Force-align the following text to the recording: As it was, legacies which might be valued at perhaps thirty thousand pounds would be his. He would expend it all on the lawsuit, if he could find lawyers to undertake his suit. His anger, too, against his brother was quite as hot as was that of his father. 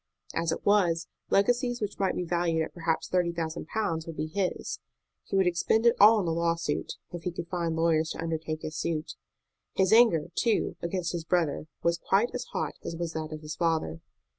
As 0.33 0.51
it 0.51 0.65
was, 0.65 1.05
legacies 1.29 1.79
which 1.79 1.99
might 1.99 2.15
be 2.15 2.23
valued 2.23 2.63
at 2.63 2.73
perhaps 2.73 3.07
thirty 3.07 3.31
thousand 3.31 3.67
pounds 3.67 4.07
would 4.07 4.17
be 4.17 4.25
his. 4.25 4.79
He 5.25 5.35
would 5.35 5.45
expend 5.45 5.85
it 5.85 5.95
all 5.99 6.17
on 6.17 6.25
the 6.25 6.31
lawsuit, 6.31 6.93
if 7.11 7.21
he 7.21 7.31
could 7.31 7.47
find 7.49 7.75
lawyers 7.75 8.09
to 8.13 8.19
undertake 8.23 8.63
his 8.63 8.75
suit. 8.75 9.13
His 9.75 9.93
anger, 9.93 10.29
too, 10.33 10.75
against 10.81 11.11
his 11.11 11.23
brother 11.23 11.67
was 11.83 11.99
quite 11.99 12.31
as 12.33 12.45
hot 12.45 12.73
as 12.83 12.95
was 12.95 13.13
that 13.13 13.31
of 13.31 13.41
his 13.41 13.55
father. 13.55 14.01